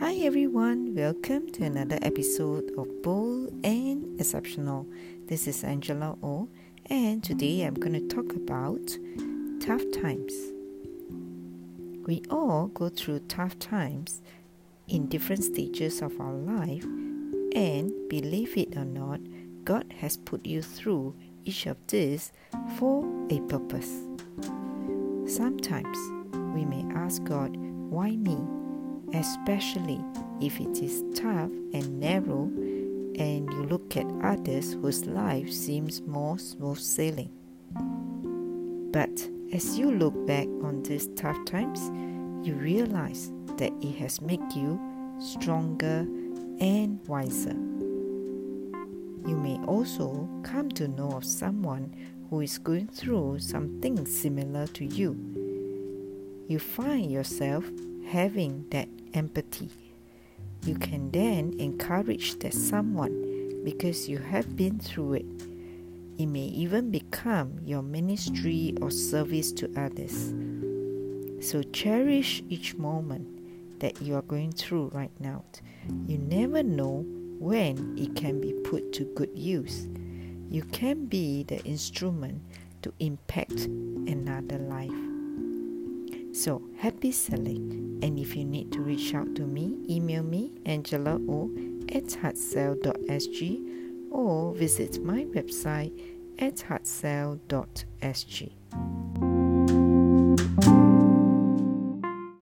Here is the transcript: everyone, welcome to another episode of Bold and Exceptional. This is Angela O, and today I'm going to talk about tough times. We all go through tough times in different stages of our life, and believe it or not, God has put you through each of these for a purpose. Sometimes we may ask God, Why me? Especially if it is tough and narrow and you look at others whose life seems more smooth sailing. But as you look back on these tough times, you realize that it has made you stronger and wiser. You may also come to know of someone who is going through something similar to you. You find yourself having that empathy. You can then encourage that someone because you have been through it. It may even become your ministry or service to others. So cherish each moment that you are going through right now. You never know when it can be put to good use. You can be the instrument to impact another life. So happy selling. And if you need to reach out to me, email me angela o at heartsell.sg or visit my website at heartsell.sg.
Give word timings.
everyone, 0.00 0.94
welcome 0.94 1.48
to 1.52 1.62
another 1.62 1.98
episode 2.02 2.72
of 2.76 2.88
Bold 3.02 3.48
and 3.64 4.20
Exceptional. 4.20 4.84
This 5.26 5.46
is 5.46 5.62
Angela 5.62 6.18
O, 6.22 6.48
and 6.86 7.22
today 7.22 7.62
I'm 7.62 7.74
going 7.74 7.92
to 7.92 8.14
talk 8.14 8.34
about 8.34 8.80
tough 9.60 9.82
times. 9.92 10.32
We 12.06 12.22
all 12.28 12.66
go 12.68 12.88
through 12.88 13.20
tough 13.20 13.58
times 13.58 14.20
in 14.88 15.06
different 15.06 15.44
stages 15.44 16.02
of 16.02 16.20
our 16.20 16.32
life, 16.32 16.84
and 17.54 17.92
believe 18.08 18.56
it 18.56 18.76
or 18.76 18.84
not, 18.84 19.20
God 19.64 19.94
has 19.98 20.16
put 20.16 20.44
you 20.44 20.60
through 20.60 21.14
each 21.44 21.66
of 21.66 21.76
these 21.86 22.32
for 22.78 23.04
a 23.30 23.38
purpose. 23.42 23.92
Sometimes 25.26 25.98
we 26.54 26.64
may 26.64 26.84
ask 26.94 27.22
God, 27.22 27.56
Why 27.56 28.16
me? 28.16 28.55
Especially 29.16 30.00
if 30.40 30.60
it 30.60 30.82
is 30.82 31.02
tough 31.14 31.50
and 31.72 32.00
narrow 32.00 32.50
and 33.18 33.50
you 33.50 33.64
look 33.64 33.96
at 33.96 34.06
others 34.22 34.74
whose 34.74 35.06
life 35.06 35.50
seems 35.50 36.02
more 36.02 36.38
smooth 36.38 36.78
sailing. 36.78 37.30
But 38.92 39.28
as 39.52 39.78
you 39.78 39.90
look 39.90 40.26
back 40.26 40.46
on 40.62 40.82
these 40.82 41.08
tough 41.16 41.42
times, 41.46 41.80
you 42.46 42.54
realize 42.54 43.32
that 43.56 43.72
it 43.80 43.96
has 43.96 44.20
made 44.20 44.52
you 44.54 44.78
stronger 45.18 46.06
and 46.60 47.00
wiser. 47.06 47.56
You 49.26 49.36
may 49.36 49.58
also 49.66 50.28
come 50.42 50.68
to 50.72 50.88
know 50.88 51.12
of 51.12 51.24
someone 51.24 51.94
who 52.28 52.40
is 52.40 52.58
going 52.58 52.88
through 52.88 53.38
something 53.38 54.04
similar 54.06 54.66
to 54.68 54.84
you. 54.84 55.16
You 56.48 56.58
find 56.58 57.10
yourself 57.10 57.64
having 58.06 58.68
that 58.70 58.88
empathy. 59.14 59.70
You 60.64 60.76
can 60.76 61.10
then 61.10 61.54
encourage 61.58 62.38
that 62.40 62.54
someone 62.54 63.62
because 63.64 64.08
you 64.08 64.18
have 64.18 64.56
been 64.56 64.78
through 64.78 65.14
it. 65.14 65.26
It 66.18 66.26
may 66.26 66.46
even 66.46 66.90
become 66.90 67.58
your 67.64 67.82
ministry 67.82 68.74
or 68.80 68.90
service 68.90 69.52
to 69.52 69.72
others. 69.76 70.32
So 71.46 71.62
cherish 71.62 72.42
each 72.48 72.76
moment 72.76 73.80
that 73.80 74.00
you 74.00 74.14
are 74.14 74.22
going 74.22 74.52
through 74.52 74.88
right 74.88 75.12
now. 75.20 75.44
You 76.06 76.18
never 76.18 76.62
know 76.62 77.04
when 77.38 77.96
it 77.98 78.16
can 78.16 78.40
be 78.40 78.52
put 78.64 78.92
to 78.94 79.04
good 79.14 79.30
use. 79.34 79.88
You 80.48 80.62
can 80.72 81.06
be 81.06 81.42
the 81.42 81.62
instrument 81.64 82.42
to 82.82 82.92
impact 82.98 83.66
another 83.66 84.58
life. 84.58 85.15
So 86.36 86.60
happy 86.76 87.12
selling. 87.12 87.98
And 88.02 88.18
if 88.18 88.36
you 88.36 88.44
need 88.44 88.70
to 88.72 88.82
reach 88.82 89.14
out 89.14 89.34
to 89.36 89.46
me, 89.46 89.78
email 89.88 90.22
me 90.22 90.52
angela 90.66 91.18
o 91.30 91.50
at 91.88 92.04
heartsell.sg 92.04 93.62
or 94.10 94.52
visit 94.52 95.02
my 95.02 95.24
website 95.24 95.98
at 96.38 96.56
heartsell.sg. 96.56 98.52